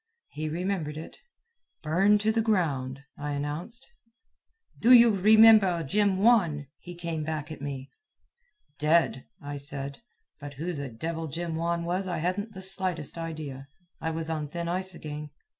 He 0.29 0.49
remembered 0.49 0.97
it. 0.97 1.19
"Burned 1.83 2.21
to 2.21 2.31
the 2.31 2.41
ground," 2.41 3.01
I 3.19 3.33
announced. 3.33 3.87
"Do 4.79 4.91
you 4.93 5.11
remember 5.15 5.83
Jim 5.83 6.17
Wan?" 6.17 6.65
he 6.79 6.95
came 6.95 7.23
back 7.23 7.51
at 7.51 7.61
me. 7.61 7.91
"Dead," 8.79 9.27
I 9.43 9.57
said; 9.57 9.99
but 10.39 10.55
who 10.55 10.73
the 10.73 10.89
devil 10.89 11.27
Jim 11.27 11.55
Wan 11.55 11.85
was 11.85 12.07
I 12.07 12.17
hadn't 12.17 12.53
the 12.53 12.63
slightest 12.63 13.15
idea. 13.15 13.67
I 13.99 14.09
was 14.09 14.27
on 14.27 14.47
thin 14.47 14.67
ice 14.67 14.95
again. 14.95 15.29